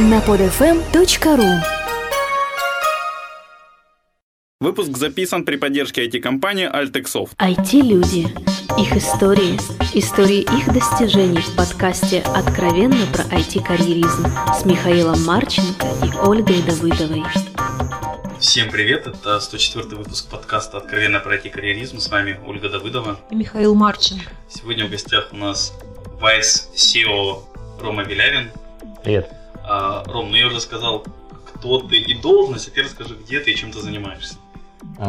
[0.00, 1.60] на podfm.ru
[4.60, 7.36] Выпуск записан при поддержке IT-компании Altexoft.
[7.36, 8.28] IT-люди.
[8.80, 9.58] Их истории.
[9.92, 14.26] Истории их достижений в подкасте «Откровенно про IT-карьеризм»
[14.58, 17.22] с Михаилом Марченко и Ольгой Давыдовой.
[18.38, 21.98] Всем привет, это 104 выпуск подкаста «Откровенно про IT-карьеризм».
[21.98, 23.20] С вами Ольга Давыдова.
[23.30, 24.30] И Михаил Марченко.
[24.48, 25.74] Сегодня в гостях у нас
[26.22, 27.42] Vice CEO
[27.82, 28.50] Рома Белявин.
[29.02, 29.39] Привет.
[29.72, 31.04] А, Ром, ну я уже сказал,
[31.44, 34.34] кто ты и должность, а ты расскажи, где ты и чем ты занимаешься.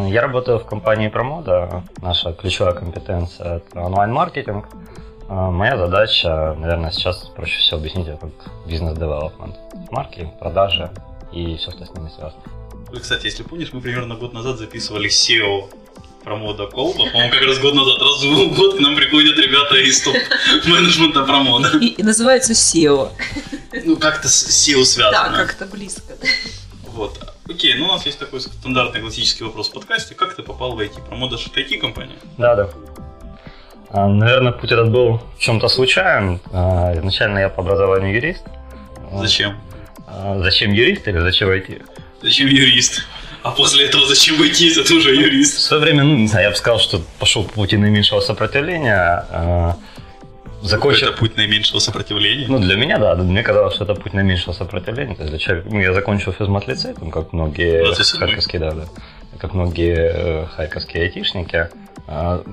[0.08, 1.84] Я работаю в компании Промода.
[2.00, 4.68] Наша ключевая компетенция– это онлайн-маркетинг.
[5.30, 9.56] Э, моя задача, наверное, сейчас проще всего объяснить, это как бизнес-девелопмент.
[9.90, 10.92] Маркетинг, продажи
[11.34, 12.44] и все, что с ними связано.
[12.92, 15.74] Вы, кстати, если помнишь, мы примерно год назад записывали SEO
[16.24, 17.10] промода Колба.
[17.10, 18.00] По-моему, как раз год назад.
[18.00, 21.80] Раз в год к нам приходят ребята из топ-менеджмента промода.
[21.80, 23.10] И, и называется SEO.
[23.86, 25.30] Ну, как-то с SEO связано.
[25.30, 26.14] Да, как-то близко.
[26.86, 27.20] Вот.
[27.50, 30.16] Окей, ну у нас есть такой стандартный классический вопрос в подкасте.
[30.16, 31.06] Как ты попал в IT?
[31.08, 32.16] Промода же IT-компания?
[32.38, 32.70] Да, да.
[33.90, 36.40] А, наверное, путь этот был в чем-то случайен.
[36.52, 38.44] А, изначально я по образованию юрист.
[39.14, 39.58] Зачем?
[40.08, 41.84] А, зачем юрист или зачем IT?
[42.22, 43.04] Зачем юрист?
[43.44, 45.58] А после этого зачем войти, если ты уже юрист?
[45.58, 49.76] В свое время, ну, не знаю, я бы сказал, что пошел по пути наименьшего сопротивления.
[50.62, 51.08] Закончил...
[51.08, 52.46] Это путь наименьшего сопротивления?
[52.48, 53.16] Ну, для меня, да.
[53.16, 55.16] Мне казалось, что это путь наименьшего сопротивления.
[55.16, 55.70] То есть для человека...
[55.72, 58.20] ну, я закончил физмат-лицей, там, как многие 27.
[58.20, 58.84] харьковские, да, да,
[59.38, 61.70] как многие э, харьковские айтишники.
[62.08, 62.44] А,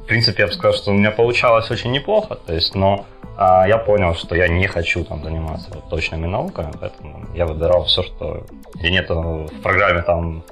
[0.00, 3.68] в принципе, я бы сказал, что у меня получалось очень неплохо, то есть, но а,
[3.68, 8.02] я понял, что я не хочу там заниматься вот, точными науками, поэтому я выбирал все,
[8.02, 10.42] что где нет в программе там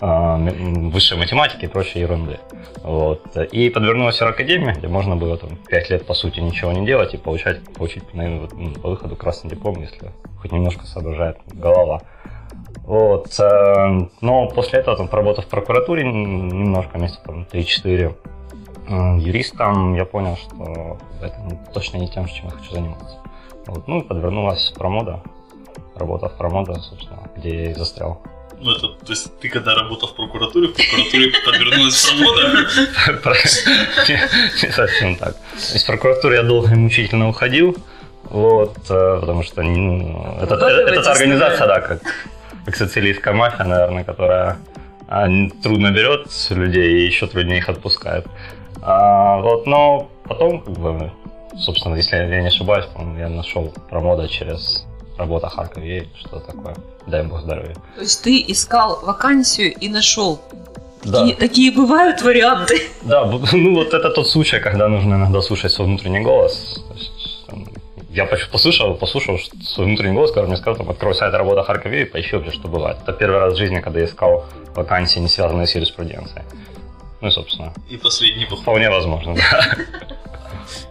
[0.00, 2.38] высшей математики и прочей ерунды.
[2.82, 3.36] Вот.
[3.36, 7.18] И подвернулась Академия, где можно было там 5 лет, по сути, ничего не делать и
[7.18, 12.00] получать, получить наверное, ну, по выходу красный диплом, если хоть немножко соображает голова.
[12.84, 13.38] Вот.
[13.38, 18.16] Э, но после этого, там, поработав в прокуратуре немножко, месяца там 3-4,
[19.20, 23.18] юристом, я понял, что это точно не тем, чем я хочу заниматься.
[23.66, 23.86] Вот.
[23.86, 25.22] Ну, подвернулась промода,
[25.94, 28.20] работа в промода, собственно, где я и застрял.
[28.60, 32.68] Ну, это, то есть, ты когда работал в прокуратуре, в прокуратуре подвернулась промода?
[34.62, 35.36] Не совсем так.
[35.74, 37.76] Из прокуратуры я долго и мучительно уходил,
[38.24, 42.02] вот, э, потому что ну, это, это та организация, да, как,
[42.66, 44.58] как сицилийская мафия, наверное, которая
[45.08, 45.26] а,
[45.62, 48.26] трудно берет людей и еще труднее их отпускает.
[48.82, 51.12] А, вот, но потом, как бы,
[51.58, 52.86] собственно, если я не ошибаюсь,
[53.18, 54.86] я нашел промода через
[55.20, 56.74] работа Харькове, что такое.
[57.06, 57.74] Дай бог здоровья.
[57.94, 60.40] То есть ты искал вакансию и нашел
[61.04, 61.20] да.
[61.20, 62.82] Такие, такие бывают варианты.
[63.02, 66.84] Да, ну вот это тот случай, когда нужно иногда слушать свой внутренний голос.
[66.94, 67.66] Есть, там,
[68.10, 72.04] я послушал, послушал свой внутренний голос, который мне сказал, там, открой сайт работа Харькове и
[72.04, 72.98] поищи вообще, что бывает.
[73.02, 74.44] Это первый раз в жизни, когда я искал
[74.74, 76.44] вакансии, не связанные с юриспруденцией.
[77.22, 77.72] Ну и, собственно.
[77.88, 78.60] И последний поход.
[78.60, 79.76] Вполне возможно, да.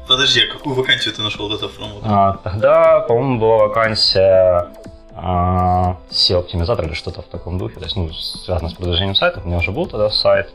[0.08, 1.72] Подожди, а какую вакансию ты нашел вот это
[2.04, 4.68] а, Тогда, по-моему, была вакансия
[5.16, 7.76] а, SEO-оптимизатор или что-то в таком духе.
[7.80, 9.46] То есть, ну, связано с продвижением сайтов.
[9.46, 10.52] У меня уже был тогда сайт,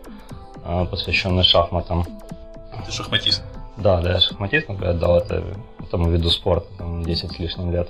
[0.64, 2.04] а, посвященный шахматам.
[2.86, 3.42] Ты шахматист?
[3.76, 5.42] Да, да, я шахматист, я отдал это,
[5.80, 7.88] этому виду спорта там, 10 с лишним лет.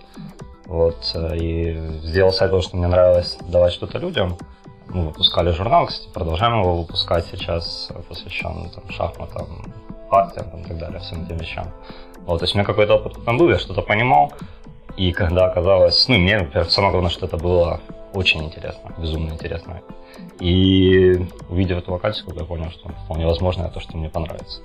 [0.67, 4.39] Вот, э, и сделал сайт, потому что мне нравилось давать что-то людям
[4.89, 9.65] мы выпускали журнал, кстати, продолжаем его выпускать сейчас, посвященный там, шахматам,
[10.15, 11.67] партиям там, и так далее, всем этим вещам.
[12.27, 14.33] Вот, то есть у меня какой-то опыт там был, я что-то понимал,
[14.97, 17.81] и когда оказалось, ну, мне, например, самое главное, что это было
[18.13, 19.81] очень интересно, безумно интересно.
[20.39, 24.61] И увидев эту вакансию, я понял, что вполне возможно это то, что мне понравится.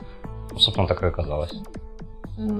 [0.52, 1.54] Ну, собственно, так и оказалось.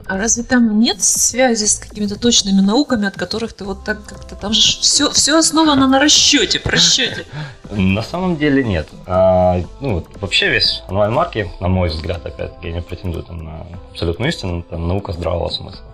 [0.08, 4.36] А разве там нет связи с какими-то точными науками, от которых ты вот так как-то...
[4.36, 7.26] Там же все, все основано на расчете, просчете.
[7.72, 8.90] На самом деле нет.
[9.06, 14.64] А, ну, вообще весь онлайн-маркетинг, на мой взгляд, опять-таки, не претендую там, на абсолютную истину,
[14.64, 15.86] там наука здравого смысла.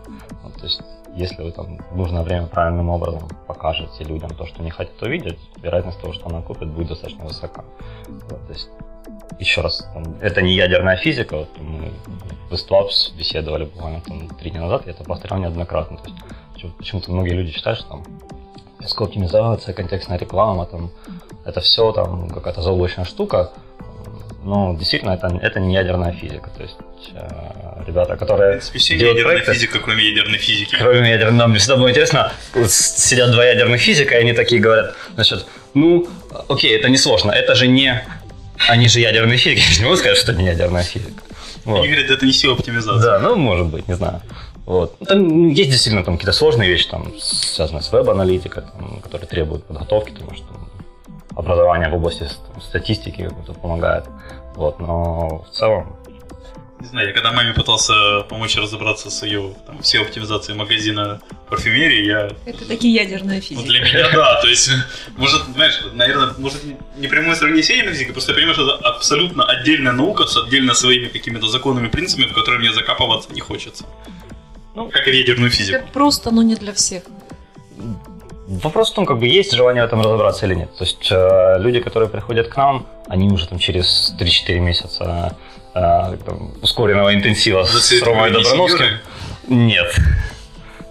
[0.42, 0.82] Вот, то есть
[1.16, 5.40] если вы там в нужное время правильным образом покажете людям то, что не хотят увидеть,
[5.62, 7.64] вероятность того, что она купит, будет достаточно высока.
[8.08, 8.68] Вот, то есть
[9.40, 11.92] еще раз, там, это не ядерная физика, вот мы
[12.50, 15.98] в Eastwabs беседовали буквально там, три дня назад, я это повторял неоднократно.
[15.98, 16.10] То
[16.62, 18.04] есть, почему-то многие люди считают, что там
[18.98, 20.92] оптимизация, контекстная реклама, там,
[21.46, 23.52] это все там какая-то заоблачная штука.
[24.44, 26.52] Но действительно, это, это не ядерная физика.
[26.56, 26.78] То есть
[27.14, 28.60] э, ребята, которые.
[28.60, 30.76] В принципе, все ядерная проекты, физика, кроме ядерной физики.
[30.78, 31.38] Кроме ядерной.
[31.38, 32.32] Нам всегда было интересно,
[32.68, 36.08] сидят два ядерных физика, и они такие говорят, значит, ну,
[36.48, 38.06] окей, это не сложно, это же не
[38.70, 41.24] они же ядерные физики, я не могу сказать, что не ядерная физика.
[41.66, 41.80] Вот.
[41.80, 43.02] Они говорят, это не сила оптимизации.
[43.02, 44.22] Да, ну, может быть, не знаю.
[44.66, 44.96] Вот.
[45.00, 48.64] Ну, Там есть действительно там какие-то сложные вещи, там, связанные с веб-аналитикой,
[49.04, 50.46] которые требуют подготовки, потому что
[51.36, 52.28] образование в области
[52.62, 53.30] статистики
[53.62, 54.06] помогает.
[54.56, 54.80] Вот.
[54.80, 55.96] Но в целом
[56.80, 62.06] Не знаю, я когда маме пытался помочь разобраться с ее там, всей оптимизацией магазина парфюмерии,
[62.06, 63.68] я Это такие ядерная Ну, физика.
[63.68, 64.70] для меня, да, то есть,
[65.16, 66.60] может, знаешь, наверное, может,
[66.98, 70.36] не прямое сравнение с ядерной физикой, просто я понимаю, что это абсолютно отдельная наука с
[70.38, 73.86] отдельно своими какими-то законами, принципами, в которые мне закапываться не хочется.
[74.76, 75.78] Ну, как и в ядерную физику.
[75.78, 77.04] Это просто, но не для всех.
[78.48, 80.76] Вопрос в том, как бы есть желание в этом разобраться или нет.
[80.78, 85.36] То есть э, люди, которые приходят к нам, они уже там через 3-4 месяца
[85.76, 88.86] э, там, ускоренного интенсива с Ромой Доброновским.
[89.48, 89.96] Нет.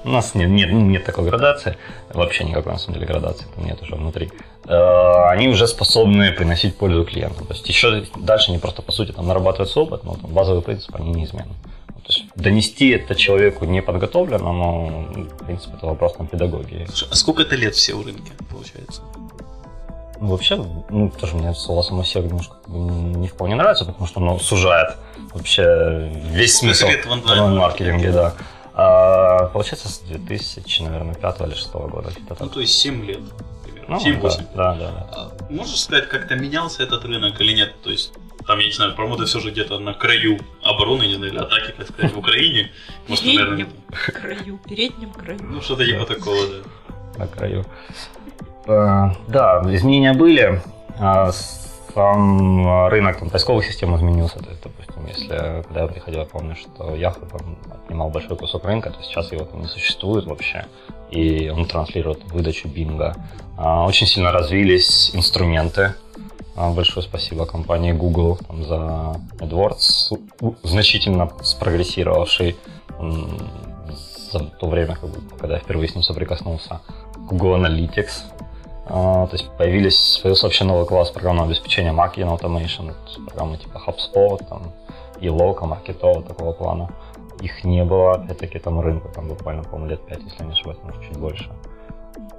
[0.05, 1.77] У нас нет, нет, нет такой градации.
[2.13, 4.31] Вообще никакой, на самом деле, градации там нет уже внутри.
[4.67, 7.45] Э, Они уже способны приносить пользу клиенту.
[7.47, 10.95] То есть еще дальше они просто, по сути, там нарабатывают опыт, но там, базовый принцип,
[10.95, 11.55] они неизменны.
[12.07, 15.09] То есть донести это человеку неподготовленному,
[15.41, 16.85] в принципе, это вопрос там, педагогии.
[16.87, 19.01] Слушай, а сколько это лет все в рынке, получается?
[20.21, 20.57] Ну, вообще,
[20.91, 24.97] ну, тоже мне слово самосек немножко не вполне нравится, потому что оно сужает
[25.33, 28.35] вообще весь смысл онлайн-маркетинге, да.
[28.77, 32.11] А, получается, с 2000, наверное, 5 или 6 года.
[32.11, 32.53] где-то Ну, так.
[32.53, 33.21] то есть 7 лет,
[33.65, 33.99] примерно.
[33.99, 34.47] Ну, 7-8.
[34.55, 35.09] да, да, да.
[35.13, 37.75] А Можешь сказать, как-то менялся этот рынок или нет?
[37.83, 38.13] То есть,
[38.47, 41.73] там, я не знаю, промоты все же где-то на краю обороны, не знаю, или атаки,
[41.77, 42.73] как сказать, в Украине.
[43.07, 43.73] Может, наверное, Переднем
[44.13, 45.39] краю, переднем краю.
[45.43, 47.19] ну, что-то типа такого, да.
[47.19, 47.65] на краю.
[48.67, 50.61] А, Да, изменения были.
[50.99, 51.31] А,
[51.95, 54.41] Сам рынок там, поисковых систем изменился.
[54.41, 58.65] То есть, допустим, если когда я приходил, я помню, что Yahoo там отнимал большой кусок
[58.65, 60.67] рынка, то сейчас его там не существует вообще.
[61.11, 63.15] И он транслирует выдачу бинга.
[63.57, 65.95] А, Очень сильно развились инструменты.
[66.57, 70.19] А, Большое спасибо компании Google там, за AdWords,
[70.65, 72.57] значительно спрогрессировавший
[74.33, 74.99] за то время,
[75.39, 76.81] когда я впервые с ним соприкоснулся.
[77.17, 78.23] Google Analytics.
[78.87, 82.95] А, то есть появились, появился вообще новый класс программного обеспечения Marketing Automation,
[83.27, 84.73] программы типа HubSpot, там,
[85.21, 86.91] Eloka, Marketo, такого плана.
[87.41, 91.03] Их не было, опять-таки, там рынку, там буквально, по-моему, лет 5, если не ошибаюсь, может,
[91.03, 91.51] чуть больше.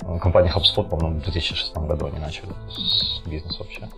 [0.03, 2.50] А, Компания HubSpot, по-моему, в 2006 году они начали
[3.25, 3.89] бизнес вообще.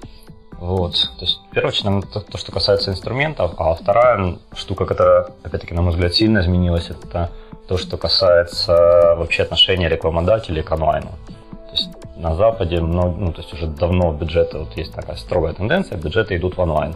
[0.59, 0.93] Вот.
[1.19, 5.91] То есть, наверное, то, то, что касается инструментов, а вторая штука, которая, опять-таки, на мой
[5.91, 7.29] взгляд, сильно изменилась, это
[7.67, 11.11] то, что касается вообще отношения рекламодателей к онлайну.
[12.17, 16.35] На Западе, ну, ну, то есть уже давно бюджеты, вот есть такая строгая тенденция, бюджеты
[16.35, 16.95] идут в онлайн.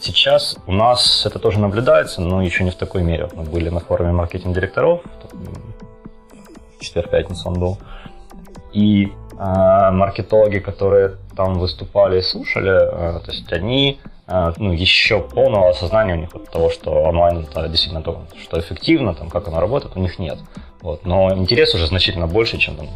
[0.00, 3.28] Сейчас у нас это тоже наблюдается, но еще не в такой мере.
[3.34, 5.02] Мы были на форуме маркетинг-директоров,
[6.78, 7.78] в четверг-пятницу он был,
[8.72, 15.20] и а, маркетологи, которые там выступали и слушали, а, то есть они а, ну, еще
[15.20, 19.48] полного осознания у них от того, что онлайн это действительно то, что эффективно, там, как
[19.48, 20.38] оно работает, у них нет.
[20.82, 21.04] Вот.
[21.04, 22.86] Но интерес уже значительно больше, чем там,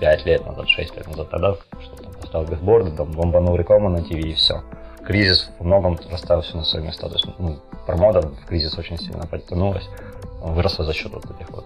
[0.00, 4.02] 5 лет назад, 6 лет назад, тогда, что там поставил бигборды, там, бомбанул рекламу на
[4.02, 4.62] ТВ и все.
[5.06, 7.08] Кризис во многом расставил все на свои места.
[7.08, 9.84] То есть, ну, промода в кризис очень сильно подтянулась,
[10.42, 11.64] выросла за счет вот этих вот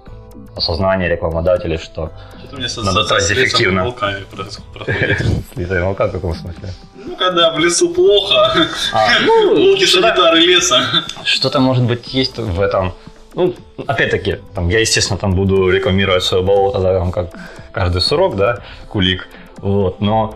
[0.57, 3.85] осознания рекламодателей, что Что-то у меня Надо тратить с эффективно.
[3.85, 4.25] волками
[4.73, 5.19] проходит.
[5.55, 6.69] Слизай волка в каком смысле?
[6.95, 9.09] Ну, когда в лесу плохо, А,
[9.57, 10.83] волки что-то- санитары леса.
[11.25, 12.93] Что-то, может быть, есть в этом.
[13.35, 13.55] Ну,
[13.87, 17.31] опять-таки, там, я, естественно, там буду рекламировать свое болото, да, там, как
[17.73, 19.29] каждый сурок, да, кулик.
[19.59, 20.35] Вот, но,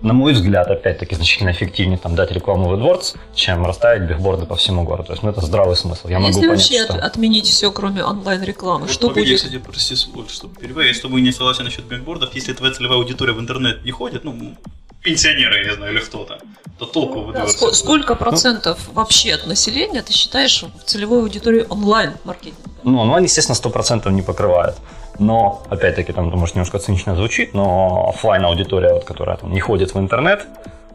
[0.00, 4.56] на мой взгляд, опять-таки, значительно эффективнее там, дать рекламу в AdWords, чем расставить бигборды по
[4.56, 5.08] всему городу.
[5.08, 6.08] То есть, ну, это здравый смысл.
[6.08, 6.94] Я могу Если понять, вообще что...
[6.94, 9.36] от- отменить все, кроме онлайн-рекламы, Вот что погоди, будет?
[9.42, 12.34] кстати, прости, вот, чтобы перебиваю, я с тобой не согласен насчет бигбордов.
[12.34, 14.54] Если твоя целевая аудитория в интернет не ходит, ну,
[15.02, 16.38] пенсионеры, я не знаю, или кто-то,
[16.78, 21.66] то толку в Да, ско- сколько процентов вообще от населения ты считаешь в целевой аудитории
[21.68, 22.70] онлайн-маркетинга?
[22.84, 24.76] Ну, онлайн, естественно, 100% не покрывает.
[25.18, 29.94] Но, опять-таки, там, может, немножко цинично звучит, но оффлайн аудитория, вот, которая там, не ходит
[29.94, 30.46] в интернет,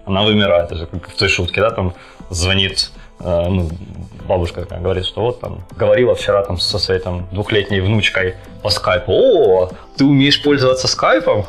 [0.05, 0.71] она вымирает.
[0.71, 1.93] Это же как в той шутке, да, там
[2.29, 3.69] звонит э, ну,
[4.27, 8.69] бабушка такая говорит, что вот там говорила вчера там со своей там двухлетней внучкой по
[8.69, 9.11] скайпу.
[9.11, 11.45] О, ты умеешь пользоваться скайпом?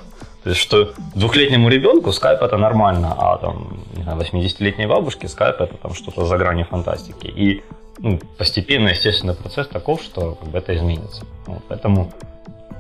[0.47, 5.61] То есть, что двухлетнему ребенку скайп это нормально, а там, не знаю, 80-летней бабушке скайп
[5.61, 7.27] это там что-то за гранью фантастики.
[7.27, 7.65] И
[7.99, 11.25] ну, постепенно, естественный процесс таков, что как бы, это изменится.
[11.47, 12.13] Вот, поэтому,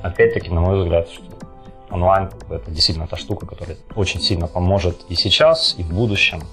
[0.01, 1.25] опять-таки, на мой взгляд, что
[1.91, 6.45] онлайн это действительно та штука, которая очень сильно поможет и сейчас, и в будущем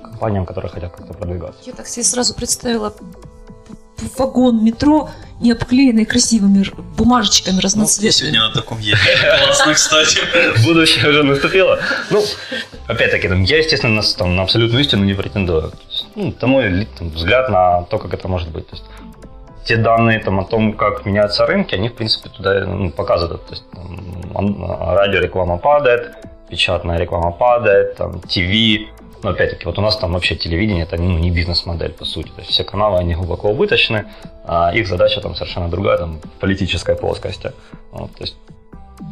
[0.00, 1.60] компаниям, которые хотят как-то продвигаться.
[1.66, 2.94] Я так себе сразу представила
[4.18, 6.64] вагон метро, не обклеенный красивыми
[6.96, 8.10] бумажечками Ну, я разноцветными.
[8.10, 8.98] сегодня на таком еду.
[9.44, 10.18] Классно, кстати.
[10.64, 11.78] Будущее уже наступило.
[12.10, 12.24] Ну,
[12.88, 15.72] опять-таки, там, я, естественно, на, там, на абсолютную истину не претендую.
[16.16, 18.68] Ну, это мой там, взгляд на то, как это может быть.
[18.68, 18.84] То есть,
[19.64, 23.46] те данные там, о том, как меняются рынки, они, в принципе, туда ну, показывают.
[23.46, 23.64] То есть,
[24.34, 24.64] там,
[24.96, 26.16] радиореклама падает,
[26.50, 28.88] печатная реклама падает, там, ТВ,
[29.22, 32.28] но опять-таки, вот у нас там вообще телевидение это ну, не бизнес-модель, по сути.
[32.28, 34.06] То есть все каналы, они глубоко убыточны,
[34.44, 37.52] а их задача там совершенно другая, там, в политической плоскости.
[37.92, 38.36] Вот, то есть,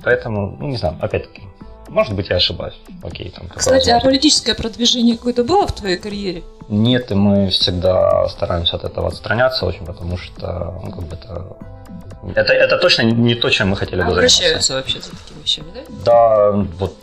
[0.05, 1.43] поэтому, ну, не знаю, опять-таки,
[1.89, 2.75] может быть, я ошибаюсь.
[3.03, 6.43] Окей, там, Кстати, а политическое продвижение какое-то было в твоей карьере?
[6.69, 11.57] Нет, и мы всегда стараемся от этого отстраняться очень, потому что, ну, как бы это
[12.35, 14.19] это, это точно не то, чем мы хотели бы заниматься.
[14.19, 15.81] Обращаются вообще за такими вещами, да?
[16.05, 16.97] Да, вот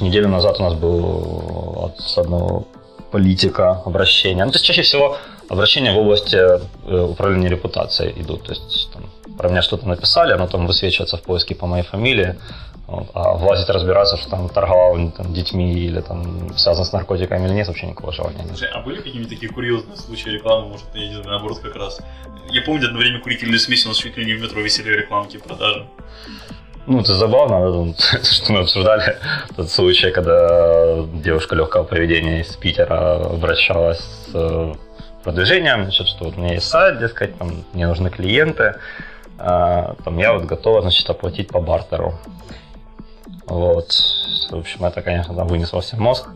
[0.00, 2.66] неделю назад у нас был от одного
[3.10, 4.44] политика обращения.
[4.44, 5.18] Ну, то есть чаще всего
[5.48, 8.44] обращения в области э, управления репутацией идут.
[8.44, 9.02] То есть там,
[9.36, 12.34] про меня что-то написали, оно там высвечивается в поиске по моей фамилии.
[12.86, 13.08] Вот.
[13.14, 17.66] А влазить разбираться, что там торговал там, детьми или там связан с наркотиками или нет,
[17.66, 18.48] вообще никакого желания нет.
[18.48, 22.00] Слушай, а были какие-нибудь такие курьезные случаи рекламы, может, я не знаю, наоборот, как раз?
[22.50, 25.38] Я помню, одно время курительную смесь у нас чуть ли не в метро висели рекламки
[25.38, 25.86] продажи.
[26.86, 29.16] Ну, это забавно, что мы обсуждали
[29.56, 34.74] тот случай, когда девушка легкого поведения из Питера обращалась с э,
[35.22, 38.74] продвижением, значит, что вот у меня есть сайт, дескать, там, мне нужны клиенты,
[39.38, 42.14] а, там, я вот готова, значит, оплатить по бартеру.
[43.46, 43.92] Вот.
[44.50, 46.26] В общем, это, конечно, там вынесло всем мозг.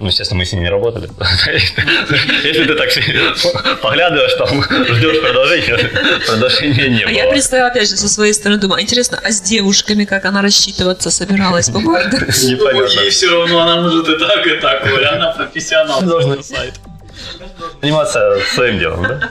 [0.00, 1.08] Ну, естественно, мы с ней не работали.
[2.44, 2.88] Если ты так
[3.82, 7.08] поглядываешь, там ждешь продолжения, продолжения не было.
[7.08, 10.42] А я представила, опять же, со своей стороны, думаю, интересно, а с девушками как она
[10.42, 12.26] рассчитываться собиралась по бартеру?
[12.26, 13.00] Непонятно.
[13.00, 16.02] Ей все равно, она может и так, и так, она профессионал.
[16.02, 16.74] Должна сайт.
[17.80, 19.30] Заниматься своим делом, да?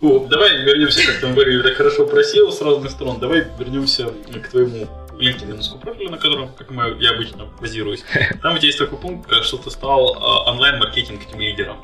[0.00, 3.18] О, давай вернемся, как там говорили, так хорошо просел с разных сторон.
[3.18, 4.86] Давай вернемся к твоему
[5.18, 8.04] LinkedIn профилю, на котором, как мы, я обычно базируюсь.
[8.42, 11.78] Там у тебя есть такой пункт, что ты стал а, онлайн-маркетинг тем лидером.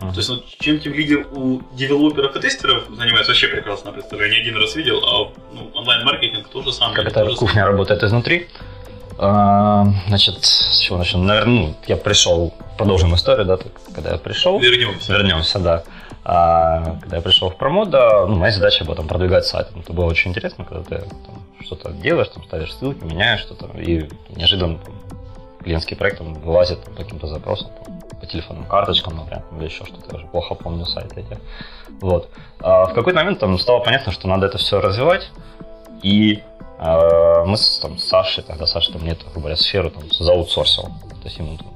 [0.00, 0.10] Uh-huh.
[0.12, 4.30] То есть, ну, чем тем лидер у девелоперов и тестеров занимается, вообще прекрасно представляю.
[4.30, 6.96] Не один раз видел, а ну, онлайн-маркетинг тоже самое.
[6.96, 7.66] Как эта кухня самое.
[7.66, 8.46] работает изнутри.
[9.18, 11.26] А, значит, с чего начнем?
[11.26, 13.58] Наверное, ну, я пришел, продолжим историю, да,
[13.94, 14.60] когда я пришел.
[14.60, 15.12] Вернемся.
[15.12, 15.84] Вернемся, да.
[16.28, 19.68] А когда я пришел в промода, ну, моя задача была там продвигать сайт.
[19.76, 24.08] Это было очень интересно, когда ты там, что-то делаешь, там, ставишь ссылки, меняешь что-то, и
[24.34, 24.94] неожиданно там,
[25.62, 30.04] клиентский проект там, вылазит по каким-то запросам, там, по телефонным карточкам, например, или еще что-то.
[30.10, 31.38] Я уже плохо помню сайты эти.
[32.00, 32.28] Вот.
[32.58, 35.30] А в какой-то момент там стало понятно, что надо это все развивать,
[36.02, 36.42] и
[36.80, 40.86] э, мы с, там, с Сашей, тогда Саша там нет, грубо говоря, сферу там, зааутсорсил.
[40.86, 41.68] То есть ему там,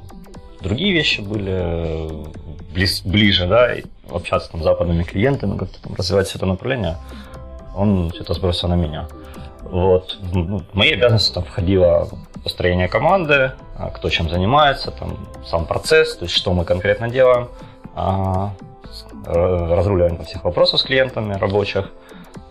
[0.60, 2.26] другие вещи были
[2.74, 3.76] близ, ближе, да,
[4.12, 6.96] общаться там, с западными клиентами, как-то там развивать все это направление,
[7.74, 9.08] он все это сбросил на меня.
[9.62, 10.18] Вот.
[10.32, 12.08] Ну, в мои обязанности там входило
[12.42, 17.48] построение команды, а, кто чем занимается, там, сам процесс, то есть что мы конкретно делаем,
[17.94, 18.52] а,
[19.24, 21.90] разруливание всех вопросов с клиентами рабочих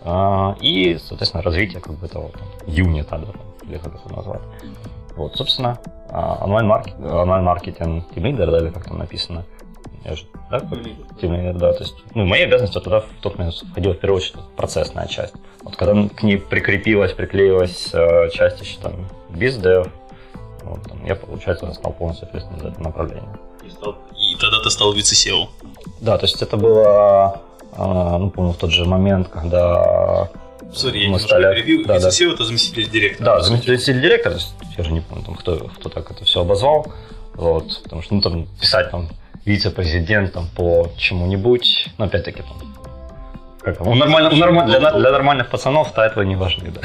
[0.04, 4.42] а, и, соответственно, развитие как бы этого там, юнита, да, или как это назвать.
[5.16, 5.78] Вот, собственно,
[6.10, 9.44] онлайн-маркетинг, онлайн-маркетинг Leader, да, или как там написано,
[10.04, 10.60] я же, да,
[11.20, 14.36] тем да, то есть, ну, мои обязанности туда в тот момент входила в первую очередь
[14.56, 15.34] процессная часть.
[15.62, 19.88] Вот когда к ней прикрепилась, приклеилась э, часть еще там бездев,
[20.62, 23.38] вот, там, я, получается, стал полностью ответственным за это направление.
[23.64, 25.48] И, стал, и тогда ты стал вице-SEO?
[26.00, 27.42] Да, то есть это было,
[27.72, 30.30] э, ну, помню, в тот же момент, когда
[30.72, 31.54] Сори, я стали...
[31.54, 31.86] перебил.
[31.86, 32.34] Да, вице-SEO да.
[32.34, 33.26] это заместитель директора.
[33.26, 34.36] Да, заместитель директора,
[34.78, 36.86] я же не помню, там, кто, кто так это все обозвал.
[37.34, 39.08] Вот, потому что, ну, там, писать там
[39.44, 42.42] вице-президентом по чему-нибудь, но опять-таки
[43.62, 46.80] как там, у нормально, у норм, для, для нормальных пацанов тайтлы не важны, да.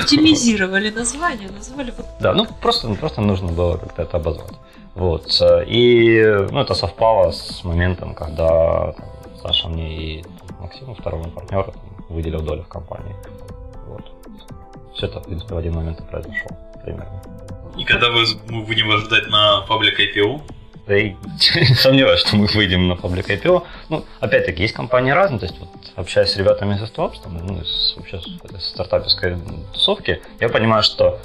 [0.00, 1.92] Оптимизировали название, назвали.
[2.20, 4.54] Да, ну просто, просто нужно было как-то это обозвать.
[4.94, 5.26] Вот.
[5.66, 9.06] И ну, это совпало с моментом, когда там,
[9.42, 10.24] Саша мне и
[10.60, 11.74] Максиму, второму партнеру, там,
[12.08, 13.14] выделил долю в компании.
[13.86, 14.04] Вот.
[14.94, 17.22] Все это, в принципе, в один момент и произошло примерно.
[17.76, 20.40] И когда вы, мы будем ожидать на public IPO?
[20.86, 21.14] Да и
[21.76, 23.62] сомневаюсь, что мы выйдем на public IPO.
[23.88, 27.94] Ну, опять-таки, есть компании разные, то есть вот общаясь с ребятами из Stop, ну, из,
[27.96, 29.36] вообще с стартаперской
[29.72, 31.20] тусовки, я понимаю, что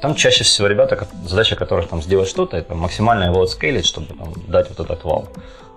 [0.00, 4.32] там чаще всего ребята, задача которых там сделать что-то, это максимально его отскейлить, чтобы там,
[4.46, 5.28] дать вот этот вал.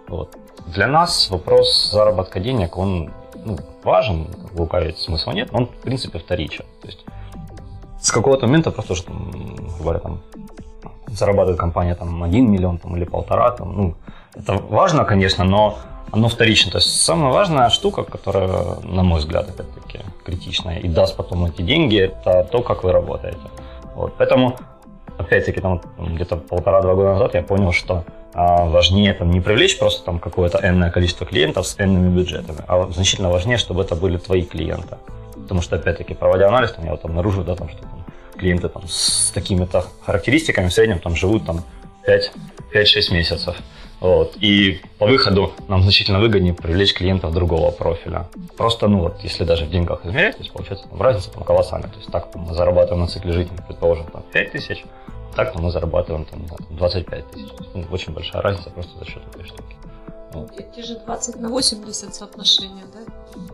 [0.07, 0.35] Вот.
[0.67, 3.11] Для нас вопрос заработка денег, он
[3.43, 6.65] ну, важен, лукавить смысла нет, но он, в принципе, вторичен.
[6.81, 6.99] То есть
[8.01, 9.11] с какого-то момента просто, что,
[9.79, 10.21] говоря, там,
[11.17, 13.95] зарабатывает компания там 1 миллион там, или полтора, там, ну,
[14.35, 15.77] это важно, конечно, но
[16.11, 16.71] оно вторично.
[16.71, 21.61] То есть самая важная штука, которая, на мой взгляд, опять-таки, критичная и даст потом эти
[21.61, 23.39] деньги, это то, как вы работаете.
[23.95, 24.13] Вот.
[24.17, 24.55] Поэтому,
[25.17, 28.03] опять-таки, там, где-то полтора-два года назад я понял, что
[28.33, 32.87] а, важнее там не привлечь просто там какое-то энное количество клиентов с энными бюджетами, а
[32.91, 34.97] значительно важнее, чтобы это были твои клиенты.
[35.33, 38.02] Потому что, опять-таки, проводя анализ, там, я вот обнаружил, да, там, что там,
[38.43, 41.63] клиенты там, с такими-то характеристиками в среднем там, живут там,
[42.05, 43.55] 5-6 месяцев.
[44.01, 44.35] Вот.
[44.41, 48.27] И по выходу нам значительно выгоднее привлечь клиентов другого профиля.
[48.57, 51.89] Просто, ну вот, если даже в деньгах измерять, то есть получается там, разница там, колоссальная.
[51.89, 54.83] То есть так там, мы зарабатываем на цикле жизни, предположим, там, 5 тысяч,
[55.37, 57.47] так мы зарабатываем там, 25 тысяч.
[57.73, 59.75] Ну, очень большая разница просто за счет этой штуки.
[60.33, 60.51] Вот.
[60.75, 62.99] Те же 20 на 80 соотношения, да?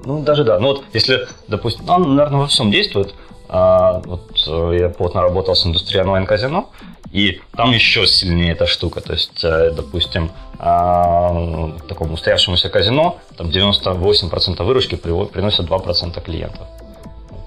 [0.05, 0.59] Ну, даже да.
[0.59, 3.13] Ну вот, если, допустим, ну, наверное, во всем действует.
[3.51, 6.69] А, вот э, я плотно работал с индустрией онлайн-казино,
[7.11, 9.01] и там еще сильнее эта штука.
[9.01, 16.67] То есть, э, допустим, а, такому устоявшемуся казино там 98% выручки приносят 2% клиентов.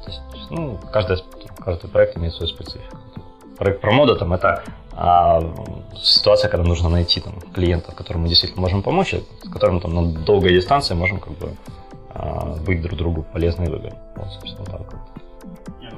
[0.04, 0.20] То есть,
[0.50, 1.18] ну, каждый,
[1.58, 2.96] каждый проект имеет свою специфику.
[3.62, 5.40] Проект промода там это а,
[5.97, 10.25] ситуация, когда нужно найти там, клиента, которому мы действительно можем помочь, с которым там, на
[10.25, 11.54] долгой дистанции можем как бы
[12.12, 13.97] а, быть друг другу полезны и выгодны.
[14.16, 15.00] Вот, собственно, так вот.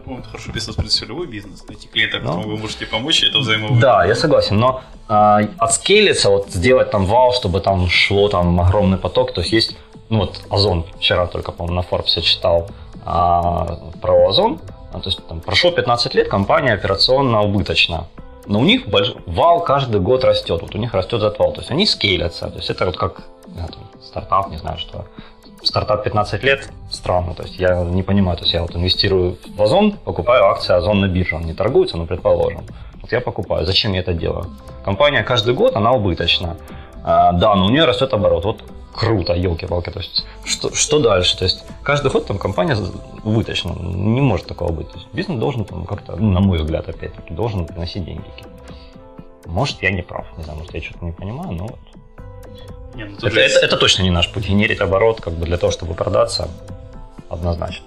[0.04, 1.66] Ну, это хорошо описано, в принципе, любой бизнес.
[1.66, 3.80] Найти клиента, которому ну, вы можете помочь, это взаимовыгодно.
[3.80, 8.98] Да, я согласен, но а, отскейлиться, вот сделать там вау, чтобы там шло там огромный
[8.98, 9.76] поток, то есть есть,
[10.10, 12.68] ну вот Озон, вчера только, по-моему, на Forbes читал
[13.06, 14.60] а, про Озон,
[15.00, 18.06] то есть там прошло 15 лет, компания операционно убыточна.
[18.46, 19.14] Но у них больш...
[19.26, 22.56] вал каждый год растет, вот у них растет этот вал, то есть они скейлятся, то
[22.56, 23.22] есть это вот как
[23.54, 25.06] знаю, там, стартап, не знаю что,
[25.62, 29.62] стартап 15 лет, странно, то есть я не понимаю, то есть я вот инвестирую в
[29.62, 32.64] Озон, покупаю акции Озон на бирже, он не торгуется, но предположим,
[33.00, 34.46] вот я покупаю, зачем я это делаю?
[34.84, 36.56] Компания каждый год, она убыточна,
[37.02, 38.62] а, да, но у нее растет оборот, вот
[38.94, 42.76] круто, елки-палки, то есть что, что дальше, то есть каждый год там компания
[43.24, 46.88] убыточна, не может такого быть, то есть бизнес должен там как-то, ну, на мой взгляд,
[46.88, 48.24] опять-таки, должен приносить деньги.
[49.46, 51.78] Может, я не прав, не знаю, может, я что-то не понимаю, но вот
[52.94, 54.46] не, ну, это, это, это точно не наш путь.
[54.46, 56.48] Генерить оборот как бы для того, чтобы продаться,
[57.28, 57.86] однозначно.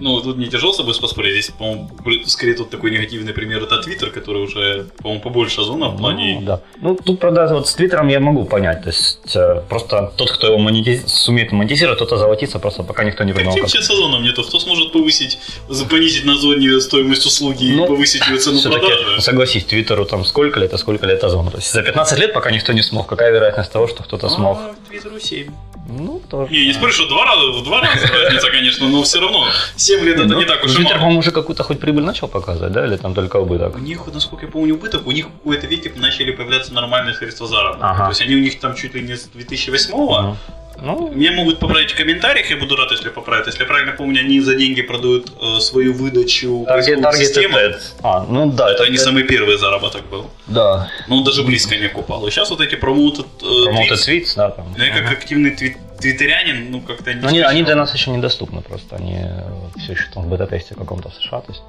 [0.00, 1.32] Ну, тут не тяжело с собой поспорить.
[1.32, 1.88] Здесь, по-моему,
[2.26, 6.38] скорее тут такой негативный пример это Твиттер, который уже, по-моему, побольше озона в плане.
[6.40, 6.60] Ну, да.
[6.80, 8.82] Ну, тут, правда, вот с Твиттером я могу понять.
[8.82, 11.06] То есть э, просто тот, кто его монетиз...
[11.06, 13.54] сумеет монетизировать, тот озолотится, просто пока никто не придумал.
[13.54, 14.42] Каким сейчас озоном нету?
[14.42, 19.20] Кто сможет повысить, запонизить на зоне стоимость услуги ну, и повысить ее цену продажи?
[19.20, 21.50] Согласись, Твиттеру там сколько лет, а сколько лет озон.
[21.50, 23.06] То есть за 15 лет пока никто не смог.
[23.06, 24.58] Какая вероятность того, что кто-то смог?
[24.58, 25.50] А, Твиттеру 7.
[25.86, 26.52] Ну, тоже.
[26.52, 30.00] Не, не спорю, что два раза, в два раза разница, конечно, но все равно 7
[30.00, 32.72] лет это ну, не так уж и Твиттер, по-моему, уже какую-то хоть прибыль начал показывать,
[32.72, 33.76] да, или там только убыток?
[33.76, 37.46] У них, насколько я помню, убыток, у них в какой-то веке начали появляться нормальные средства
[37.46, 37.90] заработка.
[37.90, 38.04] Ага.
[38.04, 40.36] То есть они у них там чуть ли не с 2008-го, угу.
[40.80, 43.46] Ну, Меня могут поправить в комментариях, я буду рад, если поправят.
[43.46, 47.80] Если я правильно помню, они за деньги продают э, свою выдачу Target, target.
[48.02, 48.70] А, ну да.
[48.70, 50.30] Это, это не самый первый заработок был.
[50.46, 50.90] Да.
[51.08, 52.26] Ну, он даже близко не окупал.
[52.26, 53.22] И сейчас вот эти промоты...
[53.22, 54.50] Э, промоты твитс, да.
[54.50, 54.74] Там.
[54.76, 57.26] Ну, я как активный твит, твиттерянин, ну, как-то не...
[57.26, 58.96] Они, они для нас еще недоступны просто.
[58.96, 59.42] Они э,
[59.78, 61.62] все еще там в бета-тесте каком-то в США, то есть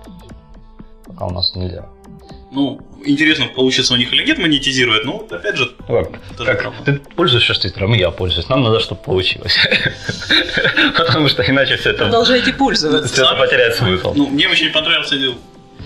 [1.05, 1.85] пока у нас нельзя.
[2.51, 5.71] Ну, интересно, получится у них или нет монетизировать, но опять же...
[6.37, 8.47] Как, как ты пользуешься Твиттером, и я пользуюсь.
[8.49, 9.57] Нам надо, чтобы получилось.
[10.97, 12.03] Потому что иначе все это...
[12.03, 13.13] Продолжайте пользоваться.
[13.13, 14.13] Все это потеряет смысл.
[14.15, 15.15] Ну, мне очень понравился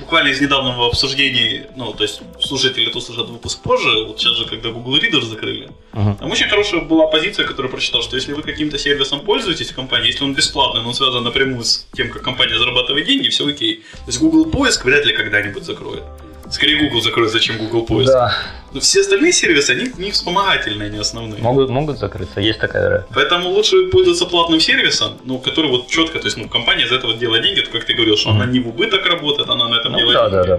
[0.09, 4.45] буквально из недавнего обсуждения, ну, то есть слушатели это услышат выпуск позже, вот сейчас же,
[4.45, 6.17] когда Google Reader закрыли, uh-huh.
[6.17, 10.07] там очень хорошая была позиция, которую прочитал, что если вы каким-то сервисом пользуетесь в компании,
[10.07, 13.83] если он бесплатный, но он связан напрямую с тем, как компания зарабатывает деньги, все окей.
[13.91, 16.03] То есть Google поиск вряд ли когда-нибудь закроет.
[16.49, 18.11] Скорее Google закроет, зачем Google поиск.
[18.11, 18.33] Да.
[18.73, 21.41] Но все остальные сервисы, они не вспомогательные, не основные.
[21.41, 26.25] Могут, могут закрыться, есть такая Поэтому лучше пользоваться платным сервисом, ну, который вот четко, то
[26.25, 28.33] есть, ну, компания из этого делает деньги, то, как ты говорил, что mm-hmm.
[28.33, 30.47] она не в убыток работает, она на этом ну, делает да, деньги.
[30.49, 30.57] Да,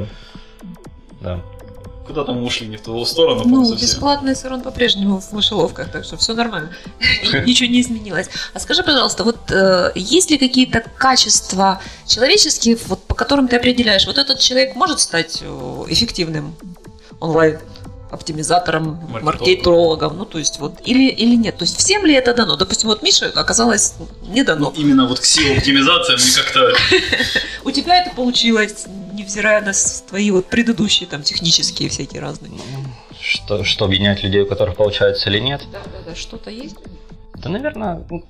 [1.20, 1.42] да, да
[2.10, 3.42] куда-то мы ушли не в ту сторону.
[3.44, 6.70] Ну, бесплатный сырон по-прежнему в мышеловках, так что все нормально.
[7.46, 8.28] Ничего не изменилось.
[8.52, 14.06] А скажи, пожалуйста, вот э, есть ли какие-то качества человеческие, вот, по которым ты определяешь,
[14.06, 16.54] вот этот человек может стать э, эффективным
[17.20, 17.58] онлайн
[18.10, 22.56] оптимизатором, маркетологом, ну то есть вот или или нет, то есть всем ли это дано?
[22.56, 23.94] Допустим, вот Мише оказалось
[24.28, 24.72] не дано.
[24.74, 26.74] Ну, именно вот к силе оптимизации мне как-то.
[27.64, 28.86] У тебя это получилось,
[29.20, 29.72] невзирая на
[30.08, 32.52] твои вот предыдущие там технические всякие разные.
[33.20, 35.62] Что что объединяет людей, у которых получается или нет?
[35.72, 36.76] Да, да, да, что-то есть.
[37.34, 38.24] Да, наверное, ну,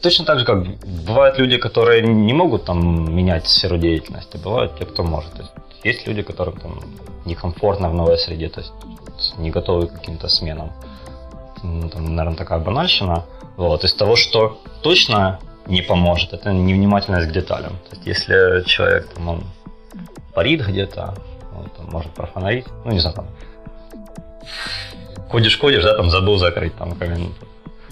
[0.00, 0.64] точно так же, как
[1.06, 5.32] бывают люди, которые не могут там менять сферу деятельности, бывают те, кто может.
[5.32, 5.52] То есть,
[5.84, 6.80] есть люди, которым там
[7.24, 8.72] некомфортно в новой среде, то есть
[9.38, 10.72] не готовы к каким-то сменам.
[11.62, 13.24] Ну, там, наверное, такая банальщина.
[13.56, 13.84] Вот.
[13.84, 17.78] Из того, что точно не поможет, это невнимательность к деталям.
[17.88, 19.44] То есть, если человек там, он
[20.34, 21.14] парит где-то,
[21.56, 23.26] он там, может профонарить, ну, не знаю, там,
[25.28, 27.32] ходишь, ходишь, да, там забыл закрыть там коммент,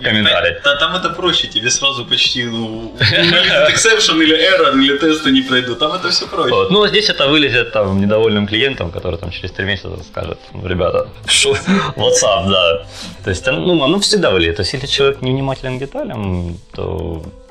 [0.02, 0.56] комментарий.
[0.64, 5.78] Да, там это проще, тебе сразу почти, ну, exception или error, или тесты не пройдут,
[5.78, 6.54] там это все проще.
[6.54, 6.70] Вот.
[6.70, 11.08] Ну, здесь это вылезет там недовольным клиентам, который там через три месяца скажет, ну, ребята,
[11.26, 11.52] шо,
[11.96, 12.86] WhatsApp, да.
[13.24, 14.56] То есть, ну, оно всегда вылезет.
[14.56, 17.49] То есть, если человек невнимателен к деталям, то, не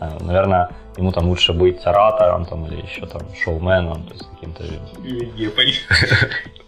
[0.00, 4.62] наверное, ему там лучше быть оратором там, или еще там шоуменом, то есть каким-то...
[5.54, 5.74] Понял.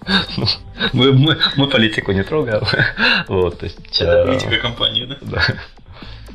[0.38, 0.46] Ну,
[0.94, 2.62] мы, мы, мы политику не трогаем.
[3.28, 5.16] Вот, то есть, Это э, политика компании, да?
[5.20, 5.42] да.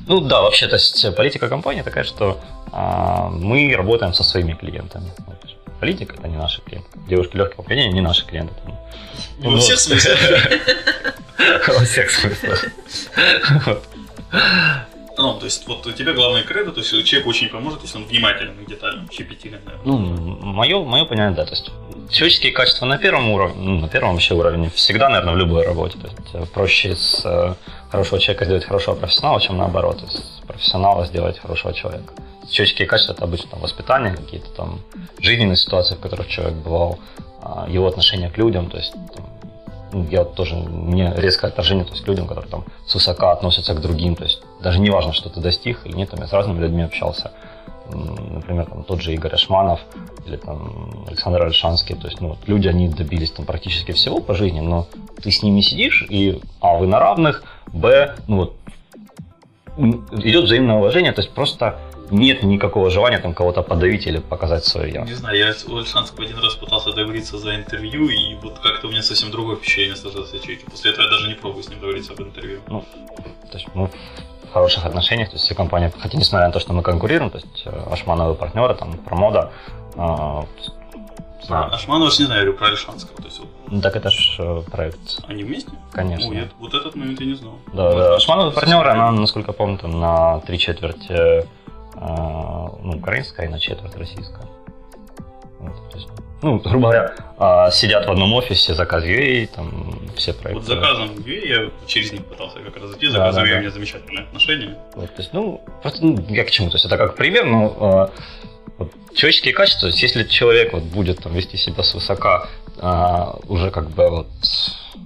[0.05, 2.39] Ну да, вообще, то есть политика компании такая, что
[2.71, 5.11] а, мы работаем со своими клиентами.
[5.79, 6.87] Политика это не наши клиенты.
[7.07, 8.53] Девушки легкого поведения не наши клиенты.
[9.39, 10.17] Ну, во всех смыслах.
[11.67, 12.65] Во всех смыслах.
[15.17, 18.05] Ну, то есть, вот у тебя главное кредо, то есть человек очень поможет, если он
[18.05, 19.85] внимателен к деталям, щепетилен, наверное.
[19.85, 19.97] Ну,
[20.53, 21.45] мое, мое понимание, да.
[21.45, 21.71] То есть
[22.09, 25.97] человеческие качества на первом уровне, ну, на первом вообще уровне, всегда, наверное, в любой работе.
[25.99, 27.53] То есть э, проще из э,
[27.91, 32.13] хорошего человека сделать хорошего профессионала, чем наоборот, из профессионала сделать хорошего человека.
[32.49, 34.79] Человеческие качества это обычно там, воспитание, какие-то там
[35.19, 36.99] жизненные ситуации, в которых человек бывал,
[37.41, 39.25] а, его отношение к людям, то есть там,
[40.09, 44.15] я тоже, мне резкое отторжение, то есть к людям, которые там свысока относятся к другим,
[44.15, 46.83] то есть даже не важно, что ты достиг или нет, там я с разными людьми
[46.83, 47.31] общался,
[47.89, 49.81] например, там тот же Игорь Ашманов
[50.25, 54.33] или там Александр Альшанский, то есть ну, вот люди, они добились там практически всего по
[54.33, 54.87] жизни, но
[55.21, 58.55] ты с ними сидишь, и а, вы на равных, б, ну вот,
[59.77, 61.79] идет взаимное уважение, то есть просто
[62.13, 65.01] нет никакого желания там кого-то подавить или показать свое я.
[65.01, 68.91] Не знаю, я у Альшанского один раз пытался договориться за интервью, и вот как-то у
[68.91, 70.65] меня совсем другое впечатление сложилось о человеке.
[70.69, 72.59] После этого я даже не пробую с ним договориться об интервью.
[72.67, 72.85] То
[73.57, 76.83] есть мы в хороших отношениях, то есть все компании, хотя несмотря на то, что мы
[76.83, 79.51] конкурируем, то есть э, Ашмановые партнеры, там, промода,
[79.95, 81.73] а, А, знаю.
[81.73, 83.17] Ашманова ж не знаю, я говорю про Альшанского.
[83.17, 85.71] То есть вот Ну, так это ж э, проект, они вместе?
[85.91, 86.29] конечно.
[86.29, 87.53] Ой, я вот этот момент я не знал.
[87.73, 88.19] Да, Вот, да.
[88.19, 91.43] совсем партнеры, она, насколько я помню, там на три четверти а,
[91.95, 94.47] ну, украинская и на четверть российская.
[95.59, 96.09] Вот, то есть,
[96.41, 100.55] ну, грубо говоря, а, сидят в одном офисе, заказ UA, там все проекты.
[100.55, 103.57] Вот заказом UA я через них пытался как раз Да, заказом да, UA да.
[103.57, 104.77] у меня замечательные отношения.
[104.95, 106.69] Вот, то есть, ну, просто, ну, я к чему?
[106.69, 108.19] То есть, это как пример, но э,
[108.77, 113.71] вот, человеческие качества, то есть, если человек вот, будет там, вести себя свысока, а, уже
[113.71, 114.27] как бы вот,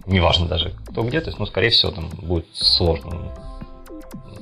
[0.08, 3.32] неважно даже кто где, то есть, ну, скорее всего, там будет сложно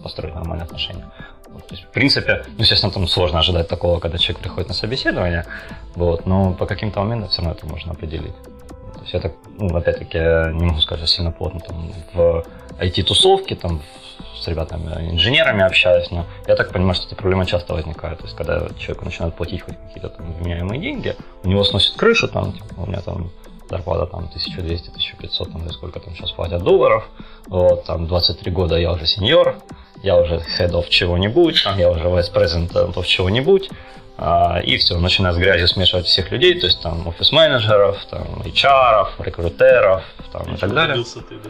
[0.01, 1.11] построить нормальные отношения.
[1.55, 4.73] Вот, то есть, в принципе, ну, естественно, там сложно ожидать такого, когда человек приходит на
[4.73, 5.45] собеседование,
[5.95, 8.35] вот, но по каким-то моментам все равно это можно определить.
[8.93, 12.43] То есть я так, ну, опять-таки, не могу сказать, что сильно плотно там в
[12.81, 13.81] IT-тусовке, там,
[14.37, 18.17] с ребятами, инженерами общаюсь, но я так понимаю, что эта проблема часто возникает.
[18.17, 20.33] То есть, когда человеку начинают платить хоть какие-то там
[20.81, 23.31] деньги, у него сносит крышу, там, типа, у меня там
[23.69, 27.05] зарплата там 1200-1500, там, или сколько там сейчас платят долларов,
[27.47, 29.55] вот, там 23 года я уже сеньор,
[30.03, 33.69] я уже head of чего-нибудь, там, я уже vice president of чего-нибудь,
[34.17, 39.07] а, и все, начинаю с грязью смешивать всех людей, то есть там офис-менеджеров, там HR,
[39.19, 41.03] рекрутеров, там, и так далее.
[41.03, 41.49] Ты, да?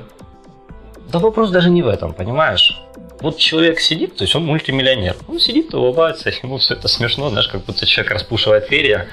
[1.12, 2.82] Да вопрос даже не в этом, понимаешь?
[3.22, 5.16] Вот человек сидит, то есть он мультимиллионер.
[5.28, 9.08] Он сидит, улыбается, ему все это смешно, знаешь, как будто человек распушивает перья.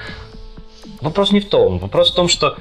[1.01, 1.77] Вопрос не в том.
[1.79, 2.57] Вопрос в том, что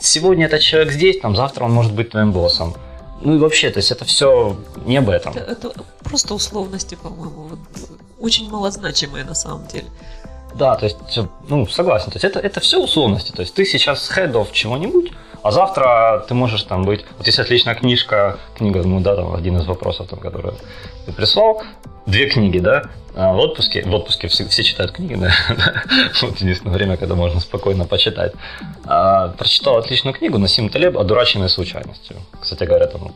[0.00, 2.74] сегодня этот человек здесь, там, завтра он может быть твоим боссом.
[3.22, 5.34] Ну и вообще, то есть это все не об этом.
[5.34, 7.58] Это, это просто условности, по-моему, вот,
[8.18, 9.86] очень малозначимые на самом деле.
[10.54, 10.96] Да, то есть,
[11.48, 12.10] ну, согласен.
[12.10, 13.30] То есть это, это все условности.
[13.32, 17.04] То есть ты сейчас head of чего-нибудь, а завтра ты можешь там быть...
[17.18, 20.54] Вот есть отличная книжка, книга, ну да, там один из вопросов, там, который
[21.06, 21.62] ты прислал.
[22.06, 22.84] Две книги, да?
[23.14, 25.30] А, В отпуске, в отпуске все, все читают книги, да?
[26.22, 28.32] Вот единственное время, когда можно спокойно почитать.
[28.84, 32.16] А, Прочитал отличную книгу Насим Талеб «Одураченные случайностью».
[32.40, 33.12] Кстати говоря, там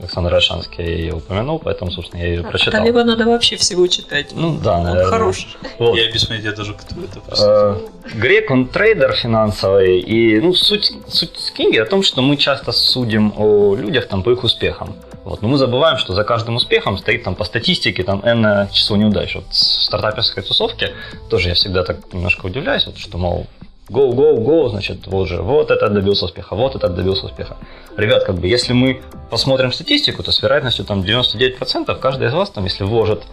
[0.00, 2.80] Александр Альшанский ее упомянул, поэтому, собственно, я ее прочитал.
[2.80, 4.32] Талиба надо вообще всего читать.
[4.34, 5.06] Ну да, Он наверное.
[5.10, 5.48] хороший.
[5.78, 5.96] Вот.
[5.96, 7.20] Я без понятия даже, кто это.
[7.40, 12.72] Э, Грек, он трейдер финансовый, и ну, суть, суть книги о том, что мы часто
[12.72, 14.94] судим о людях там, по их успехам.
[15.28, 15.42] Вот.
[15.42, 19.34] Но мы забываем, что за каждым успехом стоит там по статистике там n число неудач.
[19.34, 20.94] Вот в стартаперской тусовке
[21.28, 23.46] тоже я всегда так немножко удивляюсь, вот, что, мол,
[23.90, 27.58] go, go, go, значит, вот же, вот этот добился успеха, вот этот добился успеха.
[27.98, 32.48] Ребят, как бы, если мы посмотрим статистику, то с вероятностью там 99% каждый из вас,
[32.48, 33.24] там, если вложит,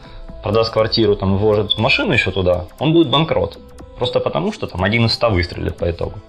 [0.43, 3.57] продаст квартиру, там, вложит машину еще туда, он будет банкрот.
[3.97, 6.19] Просто потому, что там один из ста выстрелит по итогу.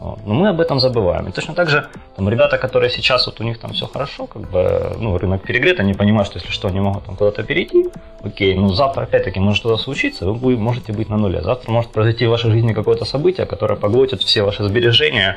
[0.00, 1.28] Но мы об этом забываем.
[1.28, 4.50] И точно так же там, ребята, которые сейчас вот у них там все хорошо, как
[4.50, 7.86] бы, ну, рынок перегрет, они понимают, что если что, они могут там куда-то перейти.
[8.22, 11.42] Окей, ну завтра опять-таки может что-то случиться, вы можете быть на нуле.
[11.42, 15.36] Завтра может произойти в вашей жизни какое-то событие, которое поглотит все ваши сбережения.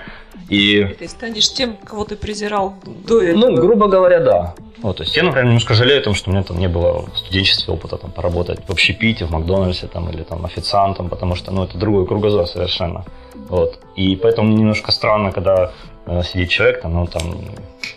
[0.49, 0.95] И...
[0.99, 2.76] Ты станешь тем, кого ты презирал
[3.08, 3.49] до этого.
[3.49, 4.56] Ну, грубо говоря, да.
[4.82, 7.06] Вот, то есть я, например, немножко жалею о том, что у меня там не было
[7.13, 11.52] в студенчестве опыта там, поработать в общепите, в Макдональдсе там, или там официантом, потому что
[11.52, 13.06] ну, это другой кругозор совершенно.
[13.49, 13.79] Вот.
[13.95, 15.71] И поэтому немножко странно, когда
[16.06, 17.21] э, сидит человек, там, ну там,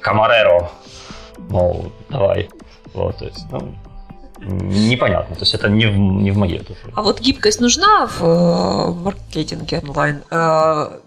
[0.01, 0.71] Камареро,
[1.51, 2.49] мол, давай.
[2.95, 3.75] Вот, то есть, ну,
[4.41, 5.35] непонятно.
[5.35, 6.81] То есть это не в, не в моей душе.
[6.95, 10.23] А вот гибкость нужна в э, маркетинге онлайн?
[10.31, 10.99] Э,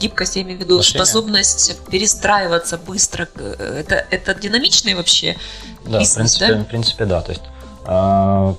[0.00, 1.04] гибкость, я имею в виду Отношения.
[1.04, 3.28] способность перестраиваться быстро.
[3.36, 5.36] э, Это, это динамичный вообще
[5.84, 6.64] Да, в бизнес, принципе, да?
[6.64, 7.20] в принципе, да.
[7.20, 7.42] То есть
[7.84, 8.54] а,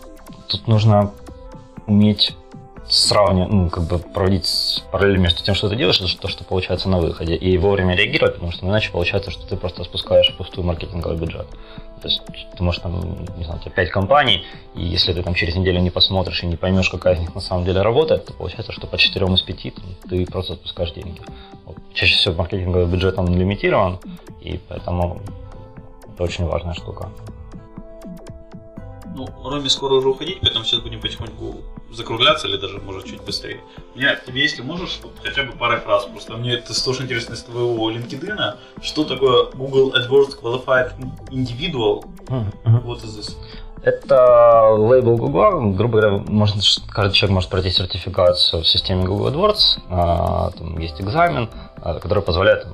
[0.47, 1.11] тут нужно
[1.87, 2.35] уметь
[2.93, 6.89] сравнивать, ну, как бы проводить параллель между тем, что ты делаешь, и то, что получается
[6.89, 11.17] на выходе, и вовремя реагировать, потому что иначе получается, что ты просто спускаешь пустую маркетинговый
[11.17, 11.47] бюджет.
[12.01, 12.21] То есть
[12.55, 12.99] ты можешь там,
[13.37, 14.43] не знаю, у тебя 5 компаний,
[14.75, 17.41] и если ты там через неделю не посмотришь и не поймешь, какая из них на
[17.41, 19.73] самом деле работает, то получается, что по 4 из 5
[20.09, 21.21] ты просто спускаешь деньги.
[21.65, 21.77] Вот.
[21.93, 23.99] Чаще всего маркетинговый бюджет он лимитирован,
[24.41, 25.21] и поэтому
[26.13, 27.09] это очень важная штука.
[29.15, 31.57] Ну, Роме скоро уже уходить, поэтому сейчас будем потихоньку
[31.91, 33.59] закругляться или даже, может, чуть быстрее.
[33.93, 37.03] У меня к тебе, если можешь, вот хотя бы парой фраз, просто мне это тоже
[37.03, 40.93] интересно из твоего LinkedIn, что такое Google AdWords Qualified
[41.29, 43.37] Individual, what is this?
[43.83, 49.81] Это лейбл Google, грубо говоря, можно, каждый человек может пройти сертификацию в системе Google AdWords,
[49.89, 51.49] а, там есть экзамен,
[51.81, 52.65] а, который позволяет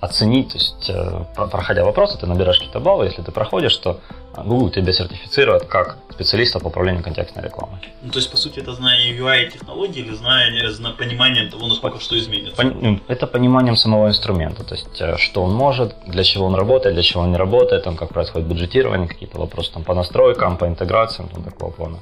[0.00, 3.98] оценить, то есть э, про- проходя вопросы, ты набираешь какие-то баллы, если ты проходишь, то
[4.44, 7.78] Google тебя сертифицирует как специалиста по управлению контекстной рекламой.
[8.02, 11.66] Ну, то есть, по сути, это знание UI и технологий или знание, зна- понимание того,
[11.66, 12.62] насколько что изменится?
[12.62, 16.54] Пон- ну, Это пониманием самого инструмента, то есть э, что он может, для чего он
[16.54, 20.56] работает, для чего он не работает, там, как происходит бюджетирование, какие-то вопросы там, по настройкам,
[20.56, 21.98] по интеграциям, там, такого плана.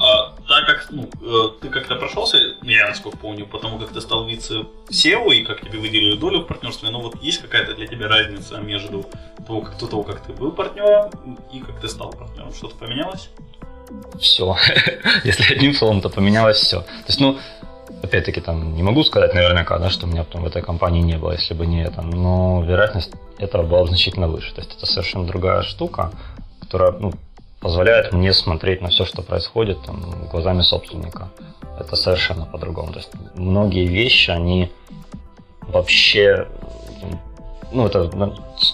[0.00, 0.32] А,
[0.68, 5.44] как ну, э, ты как-то прошелся, я насколько помню, потому как ты стал вице-SEO и
[5.44, 9.06] как тебе выделили долю в партнерстве, но вот есть какая-то для тебя разница между
[9.46, 11.10] того, как, того, как ты был партнером
[11.52, 12.52] и как ты стал партнером?
[12.52, 13.30] Что-то поменялось?
[14.20, 14.56] все.
[15.24, 16.80] Если одним словом, то поменялось все.
[16.80, 17.38] То есть, ну,
[18.02, 21.32] опять-таки, там, не могу сказать наверняка, да, что меня там в этой компании не было,
[21.32, 24.54] если бы не это, но вероятность этого была значительно выше.
[24.54, 26.12] То есть, это совершенно другая штука,
[26.60, 27.12] которая, ну,
[27.68, 31.28] позволяет мне смотреть на все, что происходит, там, глазами собственника.
[31.78, 32.92] Это совершенно по-другому.
[32.94, 34.70] То есть, многие вещи, они
[35.60, 36.46] вообще
[37.70, 38.08] ну, это,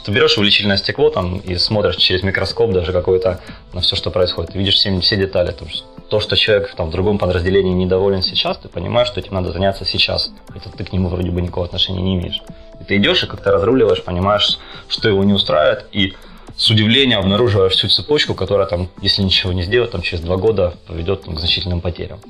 [0.05, 3.41] ты берешь увеличительное стекло там и смотришь через микроскоп даже какой-то
[3.73, 4.53] на все, что происходит.
[4.53, 5.51] Ты видишь все, все детали.
[5.51, 5.67] То,
[6.09, 9.85] то, что человек там, в другом подразделении недоволен сейчас, ты понимаешь, что этим надо заняться
[9.85, 10.31] сейчас.
[10.53, 12.41] Хотя ты к нему вроде бы никакого отношения не имеешь.
[12.81, 16.15] И ты идешь и как-то разруливаешь, понимаешь, что его не устраивает, и
[16.57, 20.75] с удивлением обнаруживаешь всю цепочку, которая там, если ничего не сделать, там через два года
[20.87, 22.21] поведет там, к значительным потерям.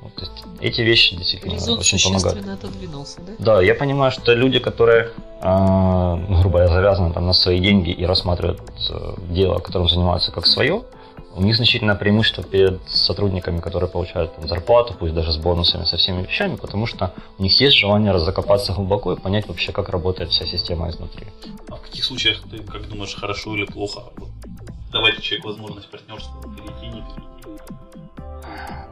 [0.00, 2.48] Вот, то есть эти вещи действительно Горизонт очень помогают.
[2.48, 3.56] отодвинулся, да?
[3.56, 5.10] Да, я понимаю, что люди, которые,
[5.42, 8.60] э, грубо говоря, завязаны там, на свои деньги и рассматривают
[8.90, 10.82] э, дело, которым занимаются как свое,
[11.36, 15.96] у них значительное преимущество перед сотрудниками, которые получают там, зарплату, пусть даже с бонусами, со
[15.96, 20.30] всеми вещами, потому что у них есть желание разокопаться глубоко и понять вообще, как работает
[20.30, 21.26] вся система изнутри.
[21.68, 24.28] А в каких случаях ты как думаешь, хорошо или плохо вот,
[24.92, 27.24] давать человеку возможность партнерства, перейти, не перейти?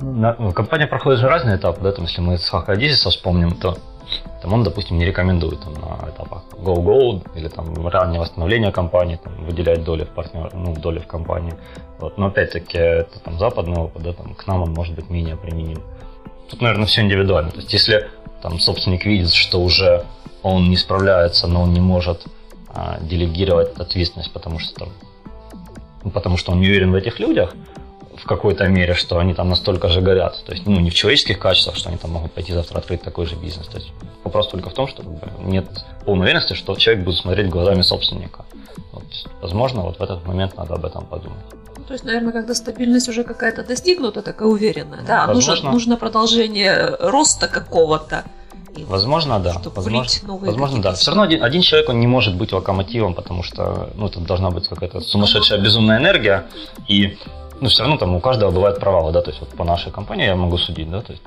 [0.00, 3.78] На- ну, компания проходит же разные этапы, да, там, если мы с Хакадизиса вспомним, то
[4.42, 9.32] там он, допустим, не рекомендует там, на этапах go-go или там раннее восстановление компании, там,
[9.44, 11.54] выделять доли в партнер, ну, доли в компании.
[11.98, 12.18] Вот.
[12.18, 15.82] Но опять-таки это там западный опыт, да, там, к нам он может быть менее применим.
[16.50, 17.50] Тут, наверное, все индивидуально.
[17.50, 18.08] То есть, если
[18.42, 20.04] там собственник видит, что уже
[20.42, 22.26] он не справляется, но он не может
[22.68, 24.88] а, делегировать ответственность, потому что там,
[26.02, 27.54] ну, потому что он не уверен в этих людях,
[28.22, 30.44] в какой-то мере, что они там настолько же горят.
[30.46, 33.26] То есть, ну, не в человеческих качествах, что они там могут пойти завтра открыть такой
[33.26, 33.66] же бизнес.
[33.66, 35.66] То есть, вопрос только в том, что как бы, нет
[36.04, 38.44] полной уверенности, что человек будет смотреть глазами собственника.
[38.92, 39.04] Вот,
[39.40, 41.40] возможно, вот в этот момент надо об этом подумать.
[41.76, 45.54] Ну, то есть, наверное, когда стабильность уже какая-то достигнута, такая уверенная, да, Возможно.
[45.54, 48.22] нужно, нужно продолжение роста какого-то.
[48.87, 49.61] Возможно, да.
[49.74, 50.92] Возможно, возможно да.
[50.92, 54.50] Все равно один, один человек, он не может быть локомотивом, потому что, ну, это должна
[54.50, 56.46] быть какая-то сумасшедшая безумная энергия,
[56.88, 57.18] и,
[57.62, 60.27] ну, все равно там у каждого бывают провалы, да, то есть вот по нашей компании
[60.27, 61.22] я могу судить, да, то есть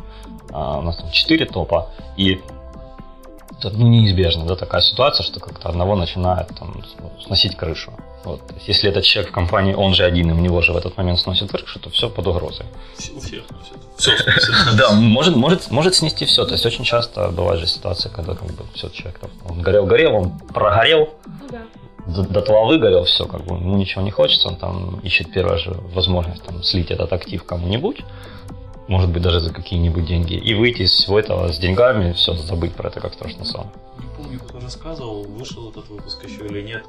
[0.51, 2.41] а, у нас там 4 топа, и
[3.57, 6.83] это ну, неизбежно, да, такая ситуация, что как-то одного начинает там,
[7.25, 7.93] сносить крышу.
[8.25, 8.41] Вот.
[8.67, 11.19] Если этот человек в компании, он же один, и у него же в этот момент
[11.19, 12.65] сносит крышу, то все под угрозой.
[13.15, 13.43] У всех
[13.97, 14.11] все.
[14.77, 16.43] Да, может, может, может снести все.
[16.43, 19.85] То есть очень часто бывает же ситуация, когда как бы все человек там, он горел,
[19.85, 21.13] горел, он прогорел,
[22.07, 25.57] до, до тла выгорел, все, как бы ему ничего не хочется, он там ищет первая
[25.57, 28.03] же возможность там, слить этот актив кому-нибудь,
[28.87, 32.73] может быть, даже за какие-нибудь деньги, и выйти из всего этого с деньгами, все, забыть
[32.73, 33.67] про это как страшный сон.
[33.97, 36.83] Не помню, кто рассказывал, вышел этот выпуск еще или нет,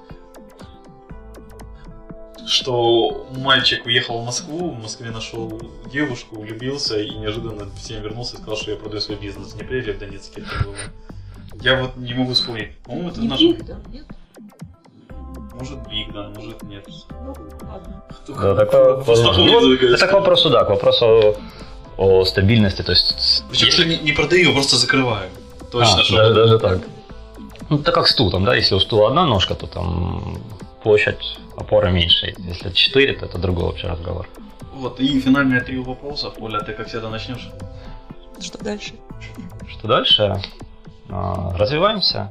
[2.46, 5.60] что мальчик уехал в Москву, в Москве нашел
[5.92, 9.92] девушку, влюбился и неожиданно всем вернулся и сказал, что я продаю свой бизнес Днепре или
[9.92, 10.42] в Донецке.
[10.42, 10.76] Это было.
[11.60, 12.76] Я вот не могу вспомнить.
[12.84, 13.40] По-моему, это Не наш...
[13.40, 14.06] Нет?
[15.58, 16.86] Может Биг, да, может нет.
[17.10, 17.34] Ну,
[17.66, 18.02] ладно.
[18.28, 19.02] Да, такое,
[19.94, 21.36] это к вопросу, да, к вопросу
[21.96, 23.42] о стабильности, то есть...
[23.48, 25.30] Причем если- не, не продаю, просто закрываю.
[25.72, 26.16] Точно, А, что...
[26.16, 26.80] даже, даже так.
[27.70, 30.38] Ну, это как стул, там, да, если у стула одна ножка, то там
[30.82, 32.34] площадь опоры меньше.
[32.38, 34.28] Если четыре, то это другой вообще разговор.
[34.74, 36.32] Вот, и финальные три вопроса.
[36.38, 37.48] Оля, ты как всегда начнешь?
[38.40, 38.92] Что дальше?
[39.70, 40.42] Что дальше?
[41.08, 42.30] А, Развиваемся.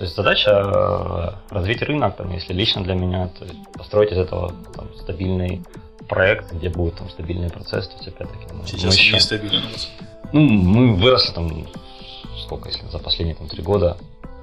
[0.00, 4.16] То есть задача э, развить рынок, там, если лично для меня, то есть построить из
[4.16, 5.60] этого там, стабильный
[6.08, 9.90] проект, где будут там стабильные процессы, то есть опять-таки мы- Сейчас еще- нестабилен у нас.
[10.32, 11.66] Ну, мы выросли там,
[12.46, 13.98] сколько, если за последние там три года,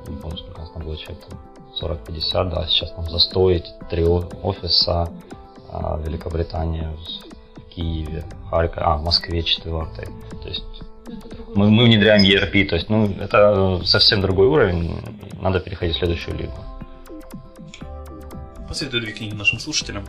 [0.08, 1.39] не помню, сколько у нас там было человек, там
[1.82, 5.10] 40-50, да, сейчас там застой, три офиса,
[5.72, 10.06] а, в Великобритании, в Киеве, Харькове, а, в Москве четвертый.
[10.43, 10.63] То есть
[11.56, 14.96] мы, мы внедряем ERP, то есть, ну, это совсем другой уровень,
[15.41, 16.54] надо переходить в следующую лигу.
[18.67, 20.04] Посоветуй две книги нашим слушателям.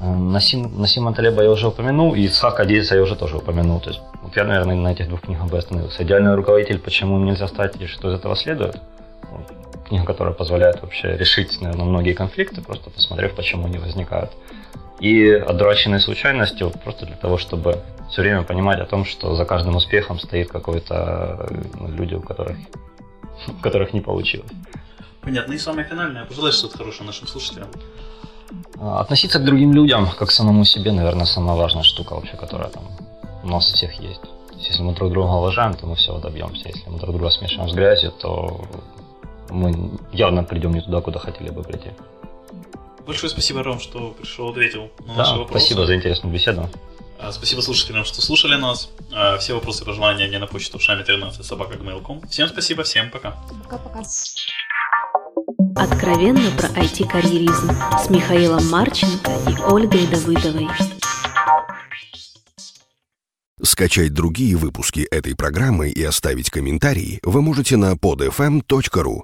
[0.00, 3.80] Э, Насим, Насима Талеба я уже упомянул, и Исхака Адизиса я уже тоже упомянул.
[3.80, 6.02] То есть, вот я, наверное, на этих двух книгах бы остановился.
[6.02, 6.78] «Идеальный руководитель.
[6.78, 8.80] Почему им нельзя стать и что из этого следует?»
[9.30, 9.52] Вот,
[9.86, 14.30] Книга, которая позволяет вообще решить, наверное, многие конфликты, просто посмотрев, почему они возникают.
[15.00, 17.78] И «Одураченные случайностью» просто для того, чтобы
[18.10, 22.56] все время понимать о том, что за каждым успехом стоит какой-то ну, люди, у которых,
[23.48, 24.50] у которых не получилось.
[25.22, 25.52] Понятно.
[25.52, 26.24] И самое финальное.
[26.24, 27.68] Пожелай что-то хорошее нашим слушателям.
[28.80, 32.68] А, Относиться к другим людям, как к самому себе, наверное, самая важная штука вообще, которая
[32.70, 32.84] там
[33.42, 34.20] у нас всех есть.
[34.56, 36.68] Есть, если мы друг друга уважаем, то мы всего добьемся.
[36.68, 38.64] Если мы друг друга смешиваем с грязью, то
[39.50, 41.90] мы явно придем не туда, куда хотели бы прийти.
[43.06, 45.66] Большое спасибо, Ром, что пришел, ответил на Да, наши вопросы.
[45.66, 46.68] спасибо за интересную беседу.
[47.22, 48.88] А, Спасибо слушателям, что слушали нас.
[49.12, 51.78] А, Все вопросы и пожелания мне на почту в шаме 13 собака
[52.28, 53.32] Всем спасибо, всем пока.
[53.64, 54.02] Пока-пока.
[55.76, 60.68] Откровенно про IT-карьеризм с Михаилом Марченко и Ольгой Давыдовой.
[63.62, 69.22] Скачать другие выпуски этой программы и оставить комментарии вы можете на podfm.ru.